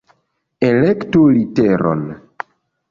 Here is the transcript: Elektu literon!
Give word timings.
Elektu 0.69 1.23
literon! 1.37 2.05